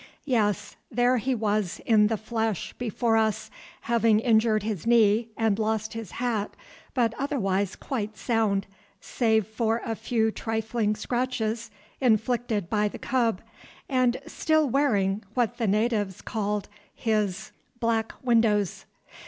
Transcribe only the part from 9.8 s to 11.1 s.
a few trifling